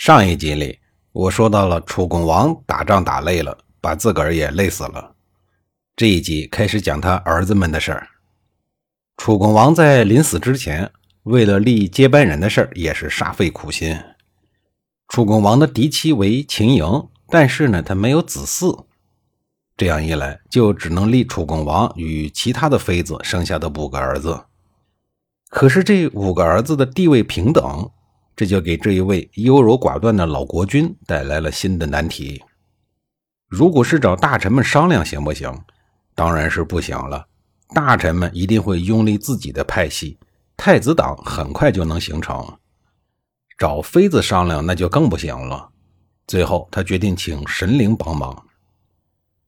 [0.00, 0.78] 上一集里，
[1.12, 5.14] 我说到了楚共王打仗打累了，把自个儿也累死了。
[5.94, 8.08] 这一集开始讲他儿子们的事儿。
[9.18, 10.90] 楚共王在临死之前，
[11.24, 13.94] 为了立接班人的事儿，也是煞费苦心。
[15.08, 18.86] 楚共王的嫡妻为秦莹，但是呢，他没有子嗣，
[19.76, 24.46] 这样一来，就只能立楚共王与其他的妃子生下的五个儿子。
[25.50, 27.90] 可是这五个儿子的地位平等。
[28.40, 32.42] 这就给这一位优柔寡断的老国君带来了新的难题。
[33.46, 35.54] 如果是找大臣们商量，行不行？
[36.14, 37.26] 当然是不行了。
[37.74, 40.18] 大臣们一定会拥立自己的派系，
[40.56, 42.56] 太子党很快就能形成。
[43.58, 45.68] 找妃子商量，那就更不行了。
[46.26, 48.46] 最后，他决定请神灵帮忙。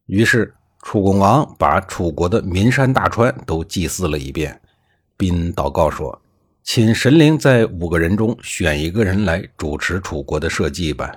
[0.05, 4.61] 于是，楚共王把楚国的名山大川都祭祀了一遍，
[5.17, 6.21] 并祷告说。
[6.63, 11.13] 请神灵在五个人中选一个人来主持楚国的社稷吧。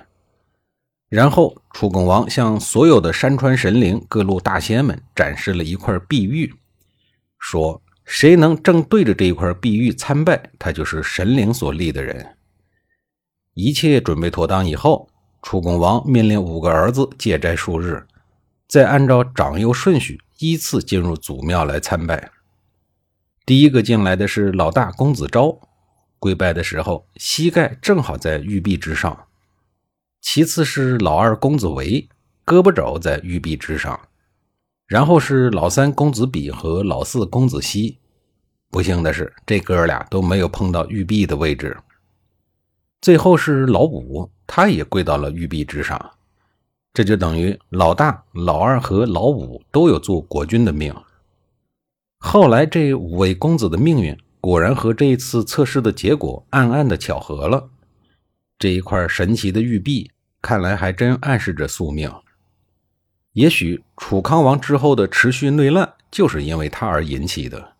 [1.09, 6.53] 然后，楚共王向所有的山川神灵、各路大仙们展示了一块碧玉，
[7.39, 12.35] 说：“谁能正对着这一块碧玉参拜，他就是神灵所立的人。”
[13.55, 15.09] 一切准备妥当以后，
[15.41, 18.05] 楚共王命令五个儿子借斋数日，
[18.67, 22.29] 再按照长幼顺序依次进入祖庙来参拜。
[23.47, 25.57] 第一个进来的是老大公子昭，
[26.19, 29.17] 跪拜的时候膝盖正好在玉璧之上。
[30.19, 32.09] 其次是老二公子维，
[32.45, 33.97] 胳膊肘在玉璧之上。
[34.85, 37.99] 然后是老三公子比和老四公子西。
[38.69, 41.77] 不幸的是，这哥俩都没有碰到玉璧的位置。
[42.99, 45.97] 最后是老五，他也跪到了玉璧之上。
[46.93, 50.93] 这就等于老大、老二和老五都有做国君的命。
[52.19, 57.69] 后来，这五位公子的命运果然和这一次测试的结果暗暗的巧合了。
[58.59, 60.11] 这一块神奇的玉璧，
[60.41, 62.11] 看来还真暗示着宿命。
[63.33, 67.73] 也许楚康王之后的持续内乱，就是因为他而引起的。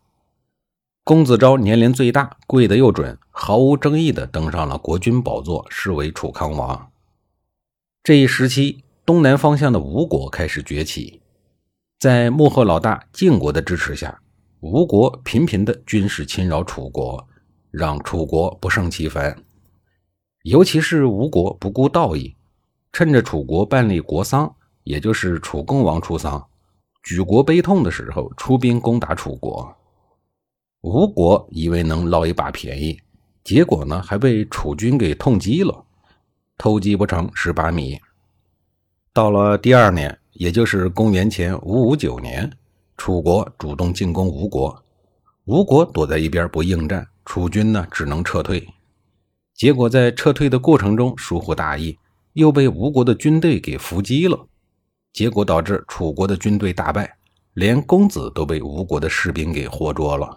[1.02, 6.90] 公子昭年龄最大，跪得又准，毫无争议的登上了国君宝座，是为楚康王。
[8.04, 11.20] 这一时期，东南方向的吴国开始崛起，
[11.98, 14.20] 在幕后老大晋国的支持下。
[14.60, 17.24] 吴国频频的军事侵扰楚国，
[17.70, 19.40] 让楚国不胜其烦。
[20.42, 22.34] 尤其是吴国不顾道义，
[22.92, 24.52] 趁着楚国办理国丧，
[24.82, 26.44] 也就是楚共王出丧，
[27.04, 29.76] 举国悲痛的时候，出兵攻打楚国。
[30.80, 33.00] 吴国以为能捞一把便宜，
[33.44, 35.84] 结果呢，还被楚军给痛击了，
[36.56, 37.96] 偷鸡不成蚀把米。
[39.12, 42.57] 到了第二年，也就是公元前五五九年。
[42.98, 44.84] 楚国主动进攻吴国，
[45.44, 48.68] 吴国躲在一边不应战，楚军呢只能撤退。
[49.54, 51.96] 结果在撤退的过程中疏忽大意，
[52.32, 54.46] 又被吴国的军队给伏击了。
[55.12, 57.16] 结果导致楚国的军队大败，
[57.54, 60.36] 连公子都被吴国的士兵给活捉了。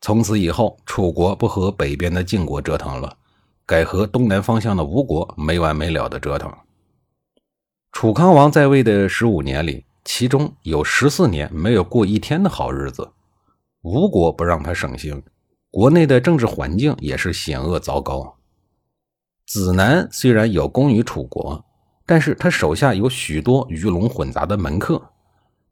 [0.00, 3.16] 从此以后，楚国不和北边的晋国折腾了，
[3.64, 6.52] 改和东南方向的吴国没完没了的折腾。
[7.92, 9.84] 楚康王在位的十五年里。
[10.04, 13.12] 其中有十四年没有过一天的好日子，
[13.82, 15.22] 吴国不让他省心，
[15.70, 18.36] 国内的政治环境也是险恶糟糕。
[19.46, 21.64] 子南虽然有功于楚国，
[22.06, 25.10] 但是他手下有许多鱼龙混杂的门客，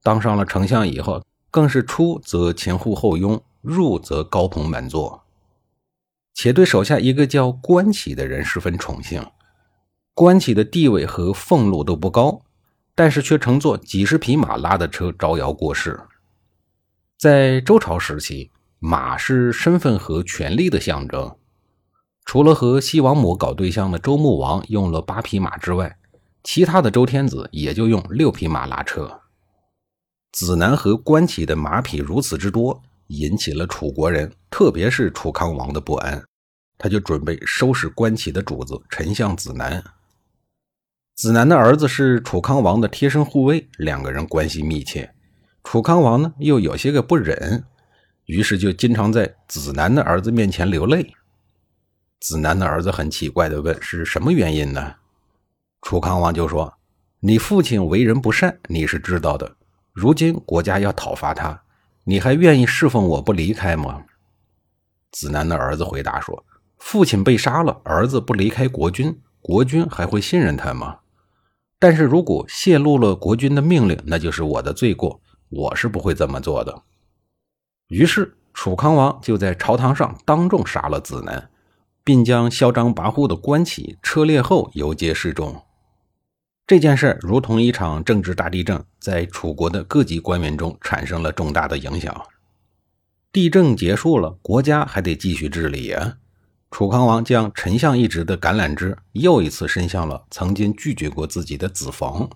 [0.03, 5.23] 当上了丞相以后，更是出则前呼后拥，入则高朋满座，
[6.35, 9.25] 且对手下一个叫关启的人十分宠幸。
[10.15, 12.43] 关启的地位和俸禄都不高。
[12.95, 15.99] 但是却乘坐几十匹马拉的车招摇过市。
[17.19, 21.37] 在周朝时期，马是身份和权力的象征。
[22.25, 25.99] 除了和西王母搞对象的周穆王用了八匹马之外，
[26.45, 29.21] 其他的周天子也就用六匹马拉车。
[30.33, 36.23] 子南和关起的马匹如此之多，引起了楚国人，特别是楚康王的不安。
[36.79, 39.83] 他就准备收拾关起的主子丞相子南。
[41.15, 45.13] 子南的儿子是楚康王的贴身护卫，两个人关系密切。
[45.63, 47.65] 楚康王呢，又有些个不忍，
[48.25, 51.13] 于是就经常在子南的儿子面前流泪。
[52.19, 54.95] 子南的儿子很奇怪的问：“是什么原因呢？”
[55.83, 56.73] 楚康王就说
[57.21, 59.57] ：“你父亲为人不善，你是知道的。
[59.93, 61.63] 如今国家要讨伐他，
[62.05, 64.03] 你还愿意侍奉我不离开吗？”
[65.13, 66.45] 子南的儿子回答说
[66.79, 71.01] ：“父亲被杀了，儿子不离开国君，国君还会信任他吗？
[71.83, 76.83] 但是如果泄露了国君的命令，那就是我的罪过，我是不会这么做的。”
[77.89, 81.51] 于是楚康王就在朝堂上当众杀了子南。
[82.05, 85.63] 并将嚣张跋扈的官旗车裂后游街示众。
[86.67, 92.27] 这件事如同一场政治大地震，在楚国的各级官员中产生了重大的影响。
[93.31, 96.17] 地震结束了，国家还得继续治理啊！
[96.73, 102.29] 楚康王将丞相一职的橄榄枝又一次伸向了曾经拒绝过自己的子冯。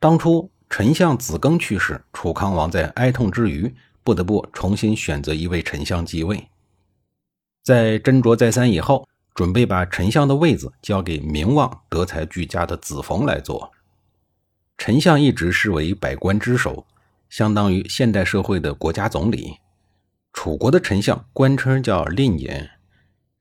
[0.00, 3.72] 当初丞相子庚去世，楚康王在哀痛之余，
[4.02, 6.48] 不得不重新选择一位丞相继位。
[7.62, 13.72] 在斟酌再三以后，准备把丞相的位子交给名望德才俱佳的子冯来做。
[14.78, 16.86] 丞相一直视为百官之首，
[17.28, 19.58] 相当于现代社会的国家总理。
[20.32, 22.48] 楚国的丞相官称叫令尹，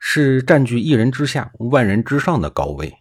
[0.03, 2.91] 是占据一人之下、万人之上的高位，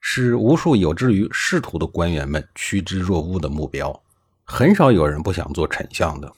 [0.00, 4.02] 是无数有志于仕途的官员们趋之若鹜的目标。
[4.44, 6.32] 很少有人不想做丞相的。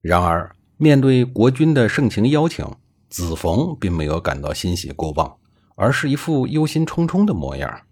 [0.00, 2.66] 然而，面对国君的盛情邀请，
[3.08, 5.38] 子冯并没有感到欣喜过望，
[5.76, 7.82] 而是一副忧心忡忡的模样。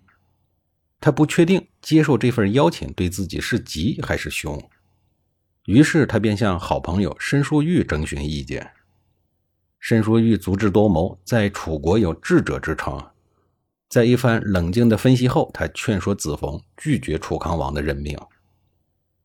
[1.01, 4.61] 他不确定接受这份邀请对自己是吉还是凶，
[5.67, 8.73] 于是他便向好朋友申叔玉征询意见。
[9.89, 13.01] 申叔玉足智多谋，在楚国有智者之称。
[13.89, 18.19] 在一番冷静的分析后，他劝说子冯拒绝楚康王的任命。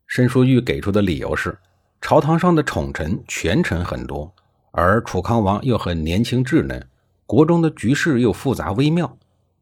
[0.05, 1.57] 申叔玉给出的理由是。
[1.99, 4.31] 朝堂上的宠臣权臣很多，
[4.69, 6.87] 而楚康王又很年轻稚嫩，
[7.25, 9.17] 国中的局势又复杂微妙。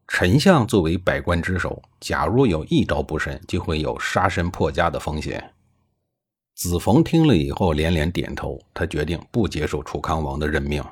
[0.06, 5.54] 丞相作为百官之首，假如有一招不慎，就会有杀身破家的风险。
[6.60, 10.84] 子冯听了以后连连点头，他决定不接受楚康王的任命。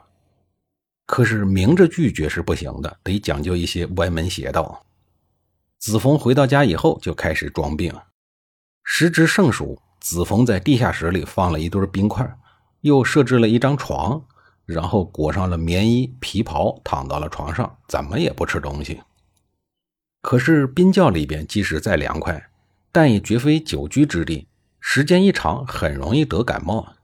[1.05, 4.87] 可是明着拒绝是不行的，得讲究一些歪门邪道。
[5.79, 7.93] 子冯回到家以后就开始装病，
[8.83, 9.79] 时值盛暑。
[10.01, 12.27] 子冯在地下室里放了一堆冰块，
[12.81, 14.25] 又设置了一张床，
[14.65, 19.03] 然后裹上了棉衣皮袍，躺到了床上，怎么也不吃东西。
[20.23, 22.43] 可是冰窖里边即使再凉快，
[22.91, 24.49] 但也绝非久居之地，
[24.91, 26.95] 时间一长很容易得感冒。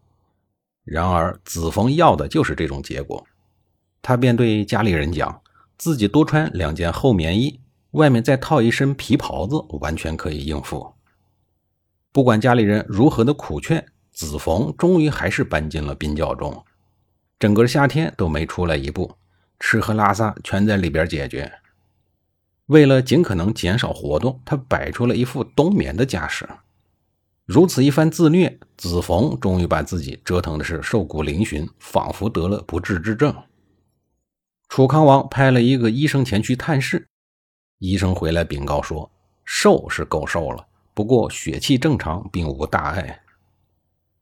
[0.85, 3.27] 然而子冯要的就是这种结果，
[4.01, 5.43] 他便对家里人讲，
[5.77, 7.61] 自己多穿两件厚棉衣，
[7.91, 10.95] 外面再套一身皮袍子，完全可以应付。
[12.11, 16.65] 不管家里人如何的苦劝，子冯终于还是搬进了冰窖中。
[17.39, 19.15] 整个夏天都没出来一步，
[19.61, 21.53] 吃喝拉撒全在里边解决。
[22.65, 26.49] 为了尽可能减少活动，他摆出了一副冬眠的架势。
[27.47, 33.35] 如此一番自虐，子冯终于把自己折腾的是瘦骨嶙峋，仿佛得了不治之症。
[34.69, 37.07] 楚康王派了一个医生前去探视，
[37.79, 39.11] 医生回来禀告说
[39.45, 43.21] ：“瘦是够瘦了。”不过血气正常，并无大碍。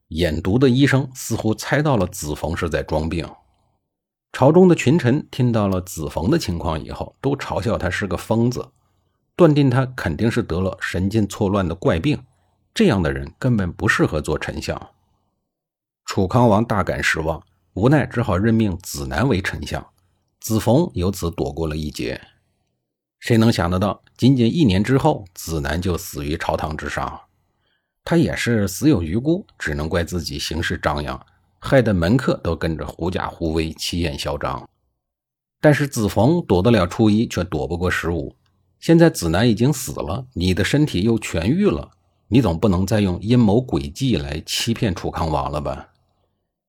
[0.08, 3.28] 眼毒的医生似乎猜到了子冯是在装病。
[4.32, 8.70] 朝中的群臣听到了子冯的情况以后，都嘲笑他是个疯子，
[9.37, 12.18] 断定他肯定是得了神经错乱的怪病。
[12.75, 14.91] 这样的人根本不适合做丞相。
[16.05, 17.43] 楚康王大感失望，
[17.75, 19.87] 无奈只好任命子南为丞相。
[20.41, 22.21] 子冯由此躲过了一劫。
[23.21, 27.21] 谁能想得到，仅仅一年之后，子南就死于朝堂之上。
[28.02, 31.25] 他也是死有余辜，只能怪自己行事张扬，
[31.61, 34.69] 害得门客都跟着狐假虎威、气焰嚣张。
[35.61, 38.35] 但是子冯躲得了初一，却躲不过十五。
[38.81, 41.93] 现在子南已经死了，你的身体又痊愈了，
[42.32, 45.86] 你总不能再用阴谋诡计来欺骗楚康王了吧？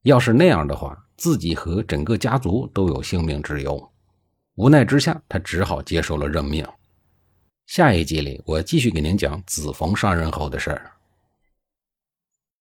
[0.01, 3.91] 要是那样的话，自己和整个家族都有性命之忧。
[4.55, 6.67] 无奈之下，他只好接受了任命。
[7.65, 10.91] 下一集里，我继续给您讲子冯上任后的事儿。